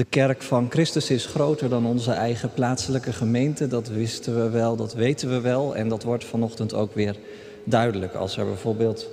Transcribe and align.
De 0.00 0.06
kerk 0.06 0.42
van 0.42 0.66
Christus 0.70 1.10
is 1.10 1.26
groter 1.26 1.68
dan 1.68 1.86
onze 1.86 2.12
eigen 2.12 2.52
plaatselijke 2.52 3.12
gemeente. 3.12 3.66
Dat 3.66 3.88
wisten 3.88 4.42
we 4.42 4.50
wel, 4.50 4.76
dat 4.76 4.94
weten 4.94 5.30
we 5.30 5.40
wel. 5.40 5.76
En 5.76 5.88
dat 5.88 6.02
wordt 6.02 6.24
vanochtend 6.24 6.74
ook 6.74 6.94
weer 6.94 7.16
duidelijk 7.64 8.14
als 8.14 8.36
er 8.36 8.44
bijvoorbeeld 8.44 9.08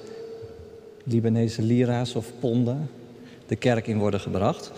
Libanese 1.04 1.62
lira's 1.62 2.16
of 2.16 2.32
ponden 2.40 2.90
de 3.48 3.56
kerk 3.56 3.88
in 3.88 3.98
worden 3.98 4.20
gebracht. 4.20 4.72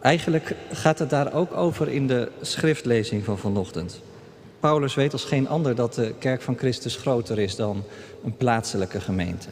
Eigenlijk 0.00 0.54
gaat 0.72 0.98
het 0.98 1.10
daar 1.10 1.34
ook 1.34 1.52
over 1.52 1.88
in 1.88 2.06
de 2.06 2.28
schriftlezing 2.40 3.24
van 3.24 3.38
vanochtend. 3.38 4.00
Paulus 4.60 4.94
weet 4.94 5.12
als 5.12 5.24
geen 5.24 5.48
ander 5.48 5.74
dat 5.74 5.94
de 5.94 6.14
kerk 6.18 6.42
van 6.42 6.56
Christus 6.58 6.96
groter 6.96 7.38
is 7.38 7.56
dan 7.56 7.84
een 8.24 8.36
plaatselijke 8.36 9.00
gemeente. 9.00 9.48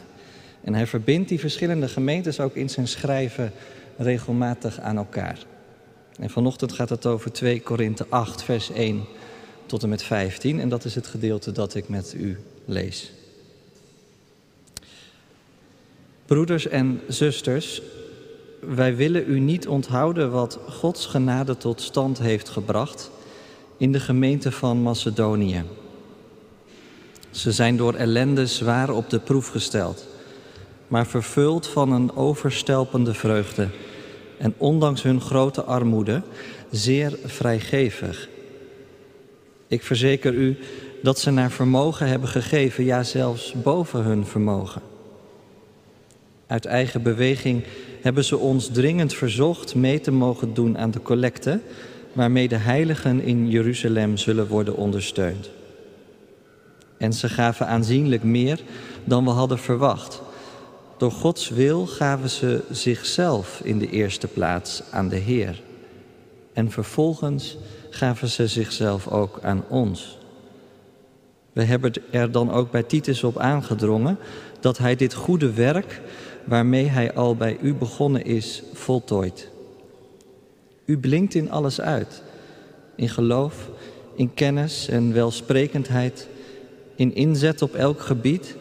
En 0.63 0.73
hij 0.73 0.87
verbindt 0.87 1.29
die 1.29 1.39
verschillende 1.39 1.87
gemeentes 1.87 2.39
ook 2.39 2.55
in 2.55 2.69
zijn 2.69 2.87
schrijven 2.87 3.51
regelmatig 3.97 4.79
aan 4.79 4.97
elkaar. 4.97 5.37
En 6.19 6.29
vanochtend 6.29 6.73
gaat 6.73 6.89
het 6.89 7.05
over 7.05 7.31
2 7.31 7.61
Korinthe 7.61 8.05
8, 8.09 8.43
vers 8.43 8.71
1 8.71 9.05
tot 9.65 9.83
en 9.83 9.89
met 9.89 10.03
15. 10.03 10.59
En 10.59 10.69
dat 10.69 10.85
is 10.85 10.95
het 10.95 11.07
gedeelte 11.07 11.51
dat 11.51 11.75
ik 11.75 11.89
met 11.89 12.13
u 12.17 12.39
lees. 12.65 13.11
Broeders 16.25 16.67
en 16.67 17.01
zusters, 17.07 17.81
wij 18.59 18.95
willen 18.95 19.23
u 19.27 19.39
niet 19.39 19.67
onthouden 19.67 20.31
wat 20.31 20.59
Gods 20.69 21.05
genade 21.05 21.57
tot 21.57 21.81
stand 21.81 22.19
heeft 22.19 22.49
gebracht 22.49 23.11
in 23.77 23.91
de 23.91 23.99
gemeente 23.99 24.51
van 24.51 24.81
Macedonië. 24.81 25.63
Ze 27.31 27.51
zijn 27.51 27.77
door 27.77 27.93
ellende 27.93 28.47
zwaar 28.47 28.89
op 28.89 29.09
de 29.09 29.19
proef 29.19 29.47
gesteld, 29.47 30.05
maar 30.87 31.07
vervuld 31.07 31.67
van 31.67 31.91
een 31.91 32.15
overstelpende 32.15 33.13
vreugde 33.13 33.69
en 34.37 34.53
ondanks 34.57 35.03
hun 35.03 35.21
grote 35.21 35.63
armoede 35.63 36.21
zeer 36.71 37.17
vrijgevig. 37.25 38.29
Ik 39.67 39.83
verzeker 39.83 40.33
u 40.33 40.57
dat 41.01 41.19
ze 41.19 41.31
naar 41.31 41.51
vermogen 41.51 42.07
hebben 42.07 42.29
gegeven, 42.29 42.83
ja 42.83 43.03
zelfs 43.03 43.53
boven 43.63 44.03
hun 44.03 44.25
vermogen. 44.25 44.81
Uit 46.47 46.65
eigen 46.65 47.01
beweging 47.01 47.63
hebben 48.01 48.23
ze 48.23 48.37
ons 48.37 48.67
dringend 48.67 49.13
verzocht 49.13 49.75
mee 49.75 49.99
te 49.99 50.11
mogen 50.11 50.53
doen 50.53 50.77
aan 50.77 50.91
de 50.91 51.01
collecte, 51.01 51.59
waarmee 52.13 52.47
de 52.47 52.55
heiligen 52.55 53.21
in 53.21 53.49
Jeruzalem 53.49 54.17
zullen 54.17 54.47
worden 54.47 54.75
ondersteund. 54.75 55.49
En 56.97 57.13
ze 57.13 57.29
gaven 57.29 57.67
aanzienlijk 57.67 58.23
meer 58.23 58.59
dan 59.03 59.23
we 59.23 59.29
hadden 59.29 59.59
verwacht. 59.59 60.21
Door 61.03 61.11
Gods 61.11 61.49
wil 61.49 61.85
gaven 61.85 62.29
ze 62.29 62.61
zichzelf 62.71 63.61
in 63.63 63.79
de 63.79 63.89
eerste 63.89 64.27
plaats 64.27 64.83
aan 64.91 65.09
de 65.09 65.15
Heer. 65.15 65.61
En 66.53 66.71
vervolgens 66.71 67.57
gaven 67.89 68.27
ze 68.27 68.47
zichzelf 68.47 69.07
ook 69.07 69.39
aan 69.41 69.63
ons. 69.69 70.17
We 71.53 71.63
hebben 71.63 71.93
er 72.11 72.31
dan 72.31 72.51
ook 72.51 72.71
bij 72.71 72.83
Titus 72.83 73.23
op 73.23 73.37
aangedrongen 73.37 74.17
dat 74.59 74.77
hij 74.77 74.95
dit 74.95 75.13
goede 75.13 75.53
werk 75.53 76.01
waarmee 76.43 76.85
hij 76.85 77.13
al 77.13 77.35
bij 77.35 77.57
u 77.61 77.73
begonnen 77.73 78.25
is, 78.25 78.63
voltooid. 78.73 79.49
U 80.85 80.97
blinkt 80.97 81.35
in 81.35 81.51
alles 81.51 81.81
uit, 81.81 82.21
in 82.95 83.09
geloof, 83.09 83.69
in 84.15 84.33
kennis 84.33 84.87
en 84.87 85.13
welsprekendheid, 85.13 86.27
in 86.95 87.15
inzet 87.15 87.61
op 87.61 87.73
elk 87.73 88.01
gebied, 88.01 88.55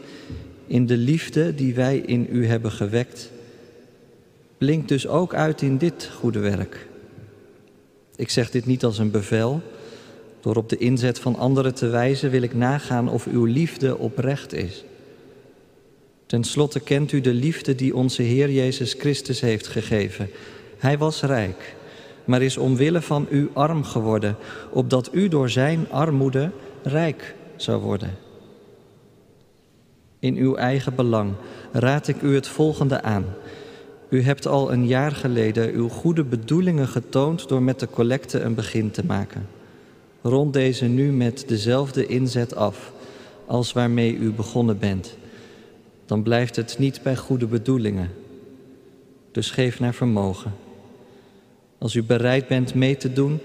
in 0.73 0.87
de 0.87 0.97
liefde 0.97 1.55
die 1.55 1.75
wij 1.75 1.99
in 1.99 2.27
u 2.31 2.47
hebben 2.47 2.71
gewekt. 2.71 3.31
Blinkt 4.59 4.89
dus 4.89 5.07
ook 5.07 5.35
uit 5.35 5.63
in 5.63 5.79
dit 5.79 6.11
goede 6.19 6.39
werk. 6.39 6.87
Ik 8.17 8.31
zeg 8.31 8.51
dit 8.51 8.67
niet 8.67 8.85
als 8.85 8.99
een 8.99 9.11
bevel. 9.11 9.61
Door 10.41 10.57
op 10.57 10.69
de 10.69 10.77
inzet 10.77 11.19
van 11.19 11.37
anderen 11.37 11.75
te 11.75 11.87
wijzen 11.87 12.31
wil 12.31 12.43
ik 12.43 12.55
nagaan 12.55 13.09
of 13.09 13.27
uw 13.27 13.45
liefde 13.45 13.99
oprecht 13.99 14.53
is. 14.53 14.85
Ten 16.27 16.45
slotte 16.45 16.81
kent 16.81 17.13
u 17.13 17.21
de 17.21 17.35
liefde 17.35 17.75
die 17.75 17.97
onze 17.97 18.23
Heer 18.23 18.51
Jezus 18.51 18.93
Christus 18.93 19.41
heeft 19.41 19.67
gegeven. 19.67 20.31
Hij 20.79 20.99
was 20.99 21.23
rijk, 21.23 21.75
maar 22.25 22.43
is 22.43 22.57
omwille 22.57 23.03
van 23.03 23.27
u 23.31 23.51
arm 23.53 23.85
geworden, 23.85 24.37
opdat 24.71 25.11
u 25.13 25.29
door 25.29 25.51
zijn 25.51 25.87
armoede 25.91 26.51
rijk 26.83 27.35
zou 27.57 27.83
worden. 27.83 28.31
In 30.23 30.37
uw 30.37 30.55
eigen 30.55 30.95
belang 30.95 31.33
raad 31.73 32.09
ik 32.09 32.23
u 32.23 32.35
het 32.35 32.49
volgende 32.49 33.03
aan. 33.03 33.25
U 34.09 34.23
hebt 34.23 34.47
al 34.47 34.73
een 34.73 34.87
jaar 34.87 35.13
geleden 35.13 35.73
uw 35.73 35.89
goede 35.89 36.25
bedoelingen 36.25 36.89
getoond 36.89 37.49
door 37.49 37.63
met 37.63 37.81
de 37.81 37.89
collecte 37.91 38.41
een 38.41 38.55
begin 38.55 38.91
te 38.91 39.05
maken. 39.05 39.47
Rond 40.23 40.53
deze 40.53 40.85
nu 40.85 41.13
met 41.13 41.45
dezelfde 41.49 42.07
inzet 42.07 42.55
af 42.55 42.93
als 43.47 43.73
waarmee 43.73 44.17
u 44.17 44.33
begonnen 44.33 44.79
bent 44.79 45.17
dan 46.13 46.23
blijft 46.23 46.57
het 46.57 46.79
niet 46.79 47.03
bij 47.03 47.17
goede 47.17 47.47
bedoelingen. 47.47 48.11
Dus 49.31 49.51
geef 49.51 49.81
naar 49.81 49.95
vermogen. 49.95 50.53
Als 51.79 51.95
u 51.95 52.03
bereid 52.03 52.49
bent 52.49 52.75
mee 52.75 52.97
te 52.97 53.13
doen, 53.13 53.41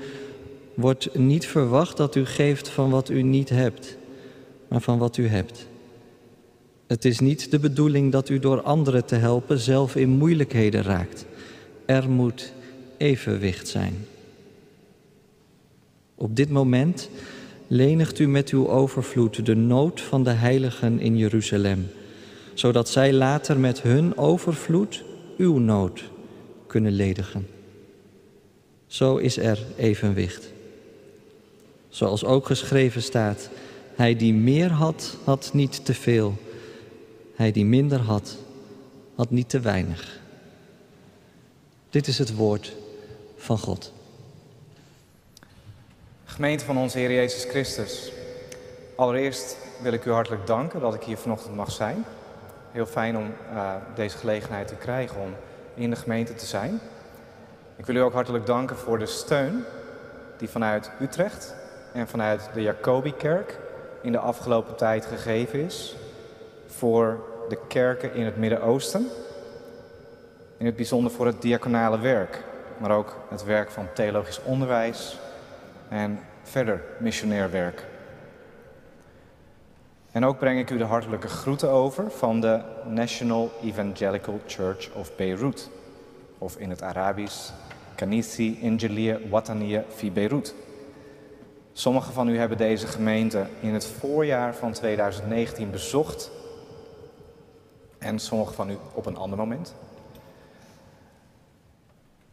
wordt 0.73 1.15
niet 1.15 1.47
verwacht 1.47 1.97
dat 1.97 2.15
u 2.15 2.25
geeft 2.25 2.69
van 2.69 2.89
wat 2.89 3.09
u 3.09 3.21
niet 3.21 3.49
hebt, 3.49 3.97
maar 4.67 4.81
van 4.81 4.97
wat 4.97 5.17
u 5.17 5.27
hebt. 5.27 5.67
Het 6.87 7.05
is 7.05 7.19
niet 7.19 7.51
de 7.51 7.59
bedoeling 7.59 8.11
dat 8.11 8.29
u 8.29 8.39
door 8.39 8.61
anderen 8.61 9.05
te 9.05 9.15
helpen 9.15 9.59
zelf 9.59 9.95
in 9.95 10.09
moeilijkheden 10.09 10.83
raakt. 10.83 11.25
Er 11.85 12.09
moet 12.09 12.53
evenwicht 12.97 13.67
zijn. 13.67 13.93
Op 16.15 16.35
dit 16.35 16.49
moment 16.49 17.09
lenigt 17.67 18.19
u 18.19 18.27
met 18.27 18.49
uw 18.49 18.69
overvloed 18.69 19.45
de 19.45 19.55
nood 19.55 20.01
van 20.01 20.23
de 20.23 20.29
heiligen 20.29 20.99
in 20.99 21.17
Jeruzalem 21.17 21.87
zodat 22.59 22.89
zij 22.89 23.13
later 23.13 23.59
met 23.59 23.81
hun 23.81 24.17
overvloed 24.17 25.03
uw 25.37 25.57
nood 25.57 26.03
kunnen 26.67 26.91
ledigen. 26.91 27.47
Zo 28.87 29.15
is 29.17 29.37
er 29.37 29.59
evenwicht. 29.75 30.51
Zoals 31.89 32.23
ook 32.23 32.45
geschreven 32.45 33.01
staat, 33.01 33.49
hij 33.95 34.15
die 34.15 34.33
meer 34.33 34.69
had, 34.69 35.17
had 35.23 35.49
niet 35.53 35.85
te 35.85 35.93
veel. 35.93 36.37
Hij 37.37 37.51
die 37.51 37.65
minder 37.65 37.99
had, 37.99 38.37
had 39.15 39.29
niet 39.29 39.49
te 39.49 39.59
weinig. 39.59 40.19
Dit 41.89 42.07
is 42.07 42.17
het 42.17 42.35
woord 42.35 42.75
van 43.35 43.57
God. 43.57 43.93
Gemeente 46.25 46.65
van 46.65 46.77
onze 46.77 46.97
Heer 46.97 47.11
Jezus 47.11 47.43
Christus. 47.43 48.11
Allereerst 48.95 49.57
wil 49.81 49.93
ik 49.93 50.05
u 50.05 50.11
hartelijk 50.11 50.47
danken 50.47 50.79
dat 50.79 50.93
ik 50.93 51.03
hier 51.03 51.17
vanochtend 51.17 51.55
mag 51.55 51.71
zijn 51.71 52.05
heel 52.71 52.85
fijn 52.85 53.17
om 53.17 53.33
uh, 53.53 53.75
deze 53.95 54.17
gelegenheid 54.17 54.67
te 54.67 54.75
krijgen 54.75 55.21
om 55.21 55.35
in 55.73 55.89
de 55.89 55.95
gemeente 55.95 56.35
te 56.35 56.45
zijn. 56.45 56.79
Ik 57.75 57.85
wil 57.85 57.95
u 57.95 57.99
ook 57.99 58.13
hartelijk 58.13 58.45
danken 58.45 58.77
voor 58.77 58.99
de 58.99 59.05
steun 59.05 59.63
die 60.37 60.49
vanuit 60.49 60.91
Utrecht 61.01 61.55
en 61.93 62.07
vanuit 62.07 62.49
de 62.53 62.61
Jacobikerk 62.61 63.59
in 64.01 64.11
de 64.11 64.17
afgelopen 64.17 64.75
tijd 64.75 65.05
gegeven 65.05 65.59
is 65.59 65.95
voor 66.67 67.23
de 67.49 67.57
kerken 67.67 68.13
in 68.13 68.25
het 68.25 68.37
Midden-Oosten. 68.37 69.07
In 70.57 70.65
het 70.65 70.75
bijzonder 70.75 71.11
voor 71.11 71.25
het 71.25 71.41
diaconale 71.41 71.99
werk, 71.99 72.43
maar 72.77 72.91
ook 72.91 73.15
het 73.29 73.43
werk 73.43 73.71
van 73.71 73.87
theologisch 73.93 74.43
onderwijs 74.43 75.19
en 75.89 76.19
verder 76.43 76.83
missionair 76.99 77.51
werk. 77.51 77.85
En 80.11 80.25
ook 80.25 80.37
breng 80.37 80.59
ik 80.59 80.69
u 80.69 80.77
de 80.77 80.83
hartelijke 80.83 81.27
groeten 81.27 81.69
over 81.69 82.11
van 82.11 82.41
de 82.41 82.61
National 82.85 83.51
Evangelical 83.63 84.39
Church 84.45 84.93
of 84.93 85.15
Beirut. 85.15 85.69
Of 86.37 86.57
in 86.57 86.69
het 86.69 86.81
Arabisch, 86.81 87.49
Kanisi 87.95 88.59
Injiliya 88.61 89.17
Wataniya 89.29 89.83
fi 89.95 90.11
Beirut. 90.11 90.55
Sommigen 91.73 92.13
van 92.13 92.29
u 92.29 92.37
hebben 92.37 92.57
deze 92.57 92.87
gemeente 92.87 93.45
in 93.59 93.73
het 93.73 93.85
voorjaar 93.85 94.55
van 94.55 94.71
2019 94.71 95.71
bezocht. 95.71 96.31
En 97.97 98.19
sommigen 98.19 98.53
van 98.53 98.69
u 98.69 98.77
op 98.93 99.05
een 99.05 99.17
ander 99.17 99.37
moment. 99.37 99.73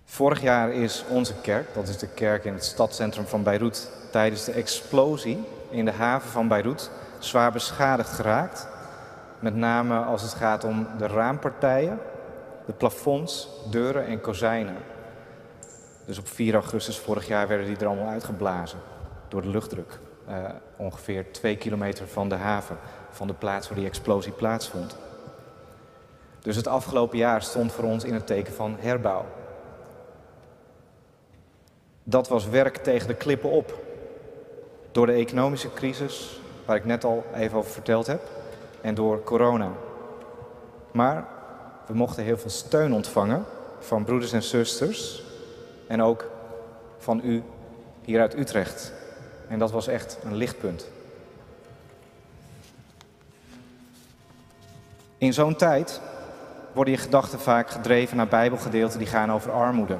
Vorig 0.05 0.41
jaar 0.41 0.73
is 0.73 1.05
onze 1.09 1.35
kerk, 1.41 1.75
dat 1.75 1.89
is 1.89 1.99
de 1.99 2.09
kerk 2.09 2.45
in 2.45 2.53
het 2.53 2.65
stadscentrum 2.65 3.27
van 3.27 3.43
Beirut, 3.43 3.91
tijdens 4.11 4.45
de 4.45 4.53
explosie 4.53 5.45
in 5.71 5.85
de 5.85 5.93
haven 5.93 6.31
van 6.31 6.49
Beirut 6.49 6.91
zwaar 7.19 7.53
beschadigd 7.53 8.11
geraakt. 8.11 8.69
Met 9.39 9.55
name 9.55 9.99
als 9.99 10.23
het 10.23 10.35
gaat 10.35 10.65
om 10.65 10.87
de 10.99 11.07
raampartijen, 11.07 11.99
de 12.67 12.73
plafonds, 12.73 13.49
deuren 13.71 14.07
en 14.07 14.21
kozijnen. 14.21 14.77
Dus 16.07 16.19
op 16.19 16.29
4 16.29 16.55
augustus 16.55 16.99
vorig 16.99 17.27
jaar 17.27 17.49
werden 17.49 17.67
die 17.67 17.77
er 17.77 17.87
allemaal 17.87 18.09
uitgeblazen 18.09 18.79
door 19.29 19.43
de 19.43 19.49
luchtdruk. 19.49 19.99
Uh, 20.29 20.35
ongeveer 20.77 21.33
twee 21.33 21.57
kilometer 21.57 22.09
van 22.09 22.29
de 22.29 22.35
haven, 22.35 22.77
van 23.11 23.27
de 23.27 23.35
plaats 23.35 23.69
waar 23.69 23.79
die 23.79 23.87
explosie 23.87 24.33
plaatsvond. 24.33 24.97
Dus 26.45 26.57
het 26.57 26.67
afgelopen 26.67 27.19
jaar 27.19 27.43
stond 27.43 27.73
voor 27.73 27.85
ons 27.85 28.05
in 28.05 28.15
het 28.15 28.27
teken 28.27 28.53
van 28.53 28.77
herbouw. 28.79 29.25
Dat 32.03 32.29
was 32.29 32.49
werk 32.49 32.77
tegen 32.77 33.09
de 33.09 33.15
klippen 33.15 33.51
op. 33.51 33.79
Door 34.93 35.07
de 35.07 35.13
economische 35.13 35.73
crisis, 35.73 36.41
waar 36.65 36.77
ik 36.77 36.85
net 36.85 37.05
al 37.05 37.25
even 37.35 37.59
over 37.59 37.71
verteld 37.71 38.07
heb, 38.07 38.21
en 38.81 38.95
door 38.95 39.23
corona. 39.23 39.73
Maar 40.93 41.27
we 41.87 41.95
mochten 41.95 42.25
heel 42.25 42.39
veel 42.39 42.51
steun 42.51 42.93
ontvangen 42.93 43.45
van 43.79 44.05
broeders 44.05 44.33
en 44.33 44.43
zusters 44.43 45.23
en 45.87 46.03
ook 46.03 46.31
van 46.99 47.21
u 47.25 47.43
hier 48.03 48.21
uit 48.21 48.39
Utrecht. 48.39 48.93
En 49.49 49.59
dat 49.59 49.71
was 49.71 49.87
echt 49.87 50.19
een 50.25 50.35
lichtpunt. 50.35 50.89
In 55.19 55.33
zo'n 55.33 55.57
tijd 55.57 56.01
worden 56.75 56.95
je 56.95 57.01
gedachten 57.01 57.41
vaak 57.41 57.71
gedreven 57.71 58.17
naar 58.17 58.29
Bijbelgedeelten 58.29 58.99
die 58.99 59.09
gaan 59.09 59.33
over 59.33 59.53
armoede. 59.53 59.99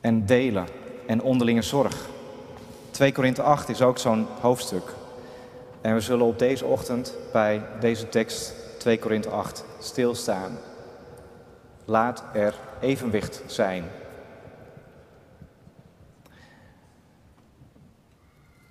En 0.00 0.26
delen 0.26 0.66
en 1.06 1.22
onderlinge 1.22 1.62
zorg. 1.62 2.08
2 2.90 3.12
Korinthe 3.12 3.42
8 3.42 3.68
is 3.68 3.82
ook 3.82 3.98
zo'n 3.98 4.26
hoofdstuk. 4.40 4.94
En 5.80 5.94
we 5.94 6.00
zullen 6.00 6.26
op 6.26 6.38
deze 6.38 6.64
ochtend 6.64 7.14
bij 7.32 7.62
deze 7.80 8.08
tekst 8.08 8.54
2 8.78 8.98
Korinthe 8.98 9.28
8 9.28 9.64
stilstaan. 9.78 10.58
Laat 11.84 12.24
er 12.32 12.54
evenwicht 12.80 13.42
zijn. 13.46 13.84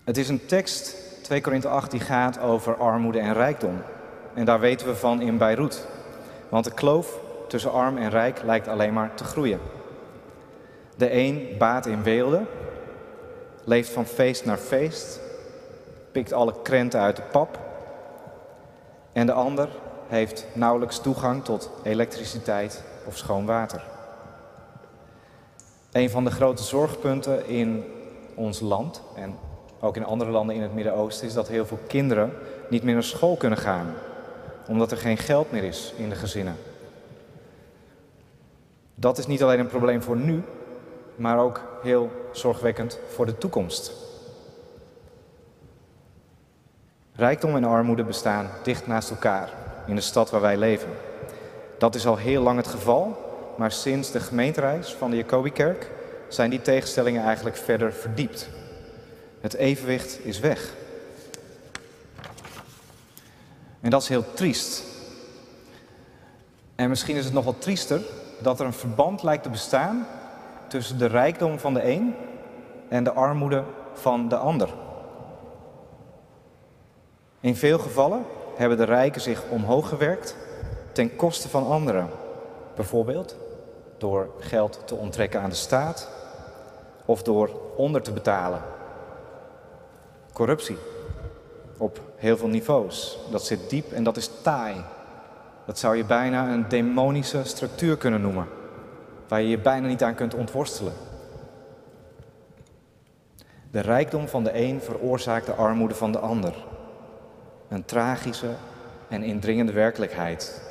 Het 0.03 0.17
is 0.17 0.29
een 0.29 0.45
tekst, 0.45 0.95
2 1.23 1.41
Korinthe 1.41 1.67
8, 1.67 1.91
die 1.91 1.99
gaat 1.99 2.39
over 2.39 2.75
armoede 2.75 3.19
en 3.19 3.33
rijkdom. 3.33 3.81
En 4.37 4.45
daar 4.45 4.59
weten 4.59 4.87
we 4.87 4.95
van 4.95 5.21
in 5.21 5.37
Beirut. 5.37 5.87
Want 6.49 6.63
de 6.63 6.73
kloof 6.73 7.19
tussen 7.47 7.71
arm 7.71 7.97
en 7.97 8.09
rijk 8.09 8.41
lijkt 8.43 8.67
alleen 8.67 8.93
maar 8.93 9.13
te 9.13 9.23
groeien. 9.23 9.59
De 10.97 11.13
een 11.13 11.55
baat 11.57 11.85
in 11.85 12.03
weelde, 12.03 12.41
leeft 13.63 13.89
van 13.89 14.05
feest 14.05 14.45
naar 14.45 14.57
feest, 14.57 15.19
pikt 16.11 16.33
alle 16.33 16.53
krenten 16.63 16.99
uit 16.99 17.15
de 17.15 17.21
pap. 17.31 17.59
En 19.13 19.25
de 19.25 19.31
ander 19.31 19.69
heeft 20.07 20.45
nauwelijks 20.53 20.99
toegang 20.99 21.43
tot 21.43 21.69
elektriciteit 21.83 22.83
of 23.05 23.17
schoon 23.17 23.45
water. 23.45 23.83
Een 25.91 26.09
van 26.09 26.23
de 26.23 26.31
grote 26.31 26.63
zorgpunten 26.63 27.47
in 27.47 27.83
ons 28.35 28.59
land 28.59 29.01
en 29.15 29.35
ook 29.79 29.95
in 29.95 30.05
andere 30.05 30.31
landen 30.31 30.55
in 30.55 30.61
het 30.61 30.73
Midden-Oosten 30.73 31.27
is 31.27 31.33
dat 31.33 31.47
heel 31.47 31.65
veel 31.65 31.79
kinderen 31.87 32.33
niet 32.69 32.83
meer 32.83 32.93
naar 32.93 33.03
school 33.03 33.35
kunnen 33.35 33.59
gaan, 33.59 33.93
omdat 34.67 34.91
er 34.91 34.97
geen 34.97 35.17
geld 35.17 35.51
meer 35.51 35.63
is 35.63 35.93
in 35.97 36.09
de 36.09 36.15
gezinnen. 36.15 36.55
Dat 38.95 39.17
is 39.17 39.27
niet 39.27 39.43
alleen 39.43 39.59
een 39.59 39.67
probleem 39.67 40.01
voor 40.01 40.17
nu, 40.17 40.43
maar 41.15 41.39
ook 41.39 41.61
heel 41.83 42.11
zorgwekkend 42.31 42.99
voor 43.13 43.25
de 43.25 43.37
toekomst. 43.37 43.91
Rijkdom 47.15 47.55
en 47.55 47.63
armoede 47.63 48.03
bestaan 48.03 48.49
dicht 48.63 48.87
naast 48.87 49.09
elkaar 49.09 49.49
in 49.87 49.95
de 49.95 50.01
stad 50.01 50.29
waar 50.29 50.41
wij 50.41 50.57
leven. 50.57 50.89
Dat 51.77 51.95
is 51.95 52.05
al 52.05 52.17
heel 52.17 52.41
lang 52.41 52.57
het 52.57 52.67
geval, 52.67 53.17
maar 53.57 53.71
sinds 53.71 54.11
de 54.11 54.19
gemeentereis 54.19 54.93
van 54.93 55.09
de 55.09 55.17
Jacobikerk 55.17 55.89
zijn 56.27 56.49
die 56.49 56.61
tegenstellingen 56.61 57.23
eigenlijk 57.23 57.55
verder 57.55 57.93
verdiept. 57.93 58.49
Het 59.41 59.53
evenwicht 59.53 60.19
is 60.25 60.39
weg. 60.39 60.73
En 63.87 63.93
dat 63.93 64.01
is 64.01 64.07
heel 64.07 64.33
triest. 64.33 64.83
En 66.75 66.89
misschien 66.89 67.15
is 67.15 67.25
het 67.25 67.33
nog 67.33 67.43
wel 67.43 67.57
triester 67.57 68.01
dat 68.39 68.59
er 68.59 68.65
een 68.65 68.73
verband 68.73 69.23
lijkt 69.23 69.43
te 69.43 69.49
bestaan 69.49 70.07
tussen 70.67 70.97
de 70.97 71.05
rijkdom 71.05 71.59
van 71.59 71.73
de 71.73 71.89
een 71.89 72.15
en 72.89 73.03
de 73.03 73.11
armoede 73.11 73.63
van 73.93 74.29
de 74.29 74.35
ander. 74.35 74.69
In 77.39 77.55
veel 77.55 77.79
gevallen 77.79 78.25
hebben 78.55 78.77
de 78.77 78.83
rijken 78.83 79.21
zich 79.21 79.43
omhoog 79.49 79.89
gewerkt 79.89 80.35
ten 80.91 81.15
koste 81.15 81.49
van 81.49 81.67
anderen. 81.67 82.09
Bijvoorbeeld 82.75 83.35
door 83.97 84.29
geld 84.39 84.81
te 84.85 84.95
onttrekken 84.95 85.41
aan 85.41 85.49
de 85.49 85.55
staat 85.55 86.09
of 87.05 87.23
door 87.23 87.49
onder 87.75 88.01
te 88.01 88.11
betalen. 88.11 88.61
Corruptie 90.33 90.77
op 91.77 92.01
heel 92.15 92.37
veel 92.37 92.47
niveaus. 92.47 93.17
Dat 93.31 93.45
zit 93.45 93.69
diep 93.69 93.91
en 93.91 94.03
dat 94.03 94.17
is 94.17 94.29
taai. 94.41 94.75
Dat 95.65 95.79
zou 95.79 95.95
je 95.95 96.05
bijna 96.05 96.51
een 96.51 96.69
demonische 96.69 97.43
structuur 97.43 97.97
kunnen 97.97 98.21
noemen, 98.21 98.47
waar 99.27 99.41
je 99.41 99.49
je 99.49 99.59
bijna 99.59 99.87
niet 99.87 100.03
aan 100.03 100.15
kunt 100.15 100.33
ontworstelen. 100.33 100.93
De 103.71 103.79
rijkdom 103.79 104.27
van 104.27 104.43
de 104.43 104.59
een 104.59 104.81
veroorzaakt 104.81 105.45
de 105.45 105.53
armoede 105.53 105.95
van 105.95 106.11
de 106.11 106.19
ander. 106.19 106.65
Een 107.67 107.85
tragische 107.85 108.49
en 109.07 109.23
indringende 109.23 109.71
werkelijkheid. 109.71 110.61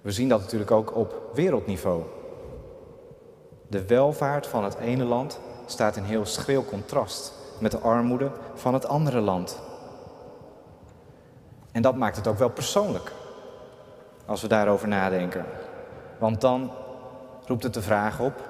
We 0.00 0.12
zien 0.12 0.28
dat 0.28 0.40
natuurlijk 0.40 0.70
ook 0.70 0.96
op 0.96 1.30
wereldniveau. 1.34 2.02
De 3.66 3.86
welvaart 3.86 4.46
van 4.46 4.64
het 4.64 4.74
ene 4.74 5.04
land 5.04 5.40
staat 5.66 5.96
in 5.96 6.02
heel 6.02 6.26
schril 6.26 6.64
contrast 6.64 7.32
met 7.58 7.70
de 7.70 7.78
armoede 7.78 8.30
van 8.54 8.74
het 8.74 8.86
andere 8.88 9.20
land. 9.20 9.60
En 11.72 11.82
dat 11.82 11.96
maakt 11.96 12.16
het 12.16 12.26
ook 12.26 12.38
wel 12.38 12.50
persoonlijk, 12.50 13.12
als 14.26 14.42
we 14.42 14.48
daarover 14.48 14.88
nadenken. 14.88 15.44
Want 16.18 16.40
dan 16.40 16.70
roept 17.46 17.62
het 17.62 17.74
de 17.74 17.82
vraag 17.82 18.20
op, 18.20 18.48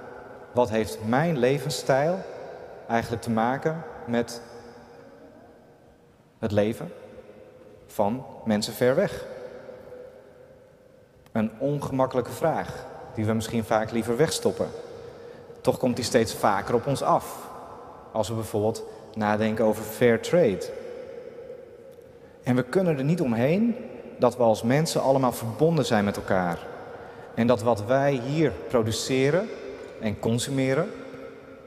wat 0.52 0.70
heeft 0.70 0.98
mijn 1.04 1.38
levensstijl 1.38 2.18
eigenlijk 2.88 3.22
te 3.22 3.30
maken 3.30 3.82
met 4.06 4.42
het 6.38 6.52
leven 6.52 6.92
van 7.86 8.26
mensen 8.44 8.72
ver 8.72 8.94
weg? 8.94 9.24
Een 11.32 11.50
ongemakkelijke 11.58 12.30
vraag 12.30 12.84
die 13.14 13.26
we 13.26 13.32
misschien 13.32 13.64
vaak 13.64 13.90
liever 13.90 14.16
wegstoppen. 14.16 14.68
Toch 15.60 15.78
komt 15.78 15.96
die 15.96 16.04
steeds 16.04 16.34
vaker 16.34 16.74
op 16.74 16.86
ons 16.86 17.02
af. 17.02 17.48
Als 18.12 18.28
we 18.28 18.34
bijvoorbeeld 18.34 18.84
nadenken 19.16 19.64
over 19.64 19.84
fair 19.84 20.20
trade. 20.20 20.70
En 22.42 22.56
we 22.56 22.62
kunnen 22.62 22.98
er 22.98 23.04
niet 23.04 23.20
omheen 23.20 23.76
dat 24.18 24.36
we 24.36 24.42
als 24.42 24.62
mensen 24.62 25.02
allemaal 25.02 25.32
verbonden 25.32 25.84
zijn 25.84 26.04
met 26.04 26.16
elkaar. 26.16 26.58
En 27.34 27.46
dat 27.46 27.62
wat 27.62 27.84
wij 27.84 28.12
hier 28.12 28.52
produceren 28.68 29.48
en 30.00 30.18
consumeren 30.18 30.90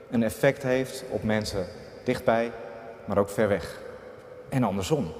een 0.09 0.23
effect 0.23 0.63
heeft 0.63 1.03
op 1.09 1.23
mensen 1.23 1.65
dichtbij, 2.03 2.51
maar 3.05 3.17
ook 3.17 3.29
ver 3.29 3.47
weg. 3.47 3.79
En 4.49 4.63
andersom. 4.63 5.11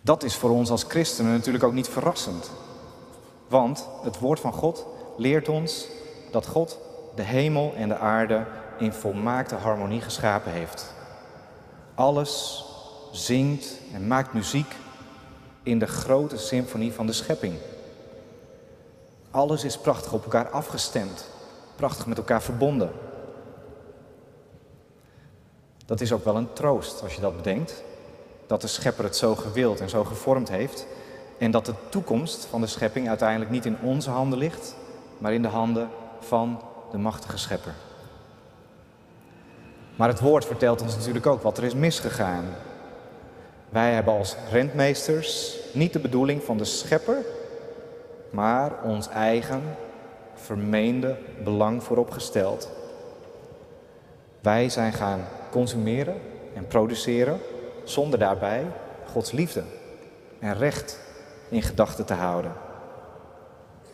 Dat 0.00 0.22
is 0.22 0.36
voor 0.36 0.50
ons 0.50 0.70
als 0.70 0.84
christenen 0.88 1.32
natuurlijk 1.32 1.64
ook 1.64 1.72
niet 1.72 1.88
verrassend. 1.88 2.50
Want 3.48 3.88
het 4.02 4.18
woord 4.18 4.40
van 4.40 4.52
God 4.52 4.86
leert 5.16 5.48
ons 5.48 5.86
dat 6.30 6.46
God 6.46 6.78
de 7.18 7.24
hemel 7.24 7.74
en 7.76 7.88
de 7.88 7.96
aarde 7.96 8.44
in 8.76 8.92
volmaakte 8.92 9.54
harmonie 9.54 10.00
geschapen 10.00 10.52
heeft. 10.52 10.94
Alles 11.94 12.64
zingt 13.12 13.80
en 13.94 14.06
maakt 14.06 14.32
muziek 14.32 14.74
in 15.62 15.78
de 15.78 15.86
grote 15.86 16.36
symfonie 16.36 16.92
van 16.92 17.06
de 17.06 17.12
schepping. 17.12 17.54
Alles 19.30 19.64
is 19.64 19.78
prachtig 19.78 20.12
op 20.12 20.22
elkaar 20.22 20.48
afgestemd, 20.48 21.28
prachtig 21.76 22.06
met 22.06 22.18
elkaar 22.18 22.42
verbonden. 22.42 22.90
Dat 25.86 26.00
is 26.00 26.12
ook 26.12 26.24
wel 26.24 26.36
een 26.36 26.52
troost 26.52 27.02
als 27.02 27.14
je 27.14 27.20
dat 27.20 27.36
bedenkt, 27.36 27.82
dat 28.46 28.60
de 28.60 28.66
schepper 28.66 29.04
het 29.04 29.16
zo 29.16 29.34
gewild 29.34 29.80
en 29.80 29.88
zo 29.88 30.04
gevormd 30.04 30.48
heeft 30.48 30.86
en 31.38 31.50
dat 31.50 31.66
de 31.66 31.74
toekomst 31.88 32.44
van 32.44 32.60
de 32.60 32.66
schepping 32.66 33.08
uiteindelijk 33.08 33.50
niet 33.50 33.66
in 33.66 33.78
onze 33.82 34.10
handen 34.10 34.38
ligt, 34.38 34.74
maar 35.18 35.32
in 35.32 35.42
de 35.42 35.48
handen 35.48 35.88
van 36.20 36.60
de 36.90 36.98
machtige 36.98 37.38
schepper. 37.38 37.74
Maar 39.96 40.08
het 40.08 40.20
woord 40.20 40.44
vertelt 40.44 40.82
ons 40.82 40.96
natuurlijk 40.96 41.26
ook 41.26 41.42
wat 41.42 41.58
er 41.58 41.64
is 41.64 41.74
misgegaan. 41.74 42.44
Wij 43.68 43.92
hebben 43.92 44.14
als 44.14 44.36
rentmeesters 44.50 45.58
niet 45.72 45.92
de 45.92 45.98
bedoeling 45.98 46.42
van 46.42 46.56
de 46.58 46.64
schepper, 46.64 47.16
maar 48.30 48.82
ons 48.82 49.08
eigen 49.08 49.62
vermeende 50.34 51.16
belang 51.44 51.82
vooropgesteld. 51.82 52.70
Wij 54.40 54.68
zijn 54.68 54.92
gaan 54.92 55.24
consumeren 55.50 56.14
en 56.54 56.66
produceren 56.66 57.40
zonder 57.84 58.18
daarbij 58.18 58.66
Gods 59.12 59.32
liefde 59.32 59.62
en 60.38 60.58
recht 60.58 61.00
in 61.48 61.62
gedachten 61.62 62.04
te 62.04 62.14
houden. 62.14 62.52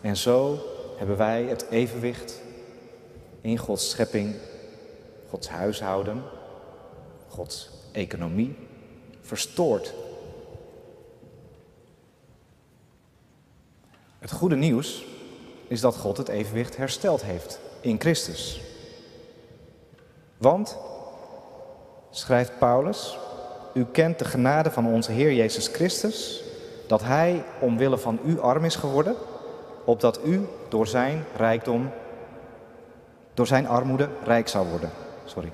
En 0.01 0.17
zo 0.17 0.59
hebben 0.97 1.17
wij 1.17 1.43
het 1.43 1.67
evenwicht 1.71 2.43
in 3.45 3.59
Gods 3.59 3.91
schepping, 3.91 4.35
Gods 5.29 5.49
huishouden, 5.49 6.23
Gods 7.29 7.71
economie 7.93 8.57
verstoord. 9.21 9.95
Het 14.19 14.33
goede 14.33 14.57
nieuws 14.57 15.05
is 15.69 15.81
dat 15.81 15.97
God 15.97 16.17
het 16.17 16.29
evenwicht 16.29 16.77
hersteld 16.77 17.23
heeft 17.23 17.61
in 17.81 18.01
Christus. 18.01 18.61
Want, 20.37 20.77
schrijft 22.11 22.59
Paulus, 22.59 23.19
u 23.75 23.85
kent 23.85 24.19
de 24.19 24.25
genade 24.25 24.71
van 24.71 24.87
onze 24.87 25.13
Heer 25.13 25.33
Jezus 25.33 25.69
Christus, 25.69 26.43
dat 26.87 27.03
Hij 27.03 27.45
omwille 27.61 27.99
van 27.99 28.19
u 28.25 28.41
arm 28.41 28.65
is 28.65 28.77
geworden, 28.77 29.15
opdat 29.85 30.21
u 30.25 30.47
door 30.69 30.87
zijn 30.87 31.25
rijkdom, 31.37 31.91
door 33.35 33.47
zijn 33.47 33.69
armoede 33.69 34.09
rijk 34.25 34.49
zou 34.49 34.69
worden. 34.69 34.91
Sorry. 35.25 35.53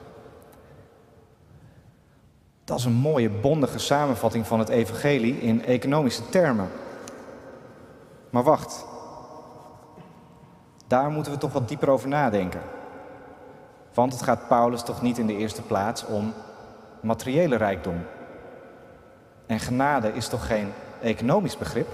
Dat 2.64 2.78
is 2.78 2.84
een 2.84 2.92
mooie, 2.92 3.30
bondige 3.30 3.78
samenvatting 3.78 4.46
van 4.46 4.58
het 4.58 4.68
evangelie 4.68 5.40
in 5.40 5.64
economische 5.64 6.28
termen. 6.28 6.68
Maar 8.30 8.42
wacht, 8.42 8.84
daar 10.86 11.10
moeten 11.10 11.32
we 11.32 11.38
toch 11.38 11.52
wat 11.52 11.68
dieper 11.68 11.90
over 11.90 12.08
nadenken. 12.08 12.60
Want 13.94 14.12
het 14.12 14.22
gaat 14.22 14.48
Paulus 14.48 14.82
toch 14.82 15.02
niet 15.02 15.18
in 15.18 15.26
de 15.26 15.36
eerste 15.36 15.62
plaats 15.62 16.06
om 16.06 16.32
materiële 17.00 17.56
rijkdom. 17.56 18.02
En 19.46 19.60
genade 19.60 20.12
is 20.12 20.28
toch 20.28 20.46
geen 20.46 20.72
economisch 21.02 21.56
begrip? 21.56 21.88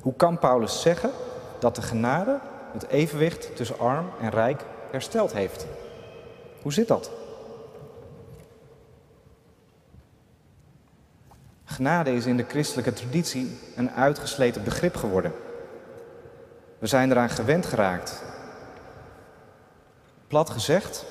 Hoe 0.00 0.14
kan 0.14 0.38
Paulus 0.38 0.80
zeggen 0.80 1.10
dat 1.58 1.74
de 1.74 1.82
genade 1.82 2.38
het 2.72 2.88
evenwicht 2.88 3.56
tussen 3.56 3.78
arm 3.78 4.10
en 4.20 4.30
rijk 4.30 4.64
hersteld 4.90 5.32
heeft? 5.32 5.66
Hoe 6.62 6.72
zit 6.72 6.88
dat? 6.88 7.10
Genade 11.64 12.14
is 12.14 12.26
in 12.26 12.36
de 12.36 12.44
christelijke 12.48 12.92
traditie 12.92 13.58
een 13.76 13.90
uitgesleten 13.90 14.64
begrip 14.64 14.96
geworden. 14.96 15.32
We 16.78 16.86
zijn 16.86 17.10
eraan 17.10 17.30
gewend 17.30 17.66
geraakt. 17.66 18.22
Plat 20.26 20.50
gezegd, 20.50 21.04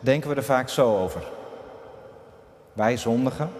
denken 0.00 0.30
we 0.30 0.36
er 0.36 0.44
vaak 0.44 0.68
zo 0.68 0.98
over. 0.98 1.22
Wij 2.72 2.96
zondigen. 2.96 3.50